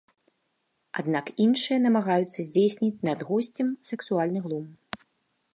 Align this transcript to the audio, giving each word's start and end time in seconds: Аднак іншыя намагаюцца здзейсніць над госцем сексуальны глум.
Аднак 1.01 1.25
іншыя 1.45 1.77
намагаюцца 1.85 2.39
здзейсніць 2.49 3.03
над 3.11 3.19
госцем 3.31 3.67
сексуальны 3.91 4.39
глум. 4.49 4.67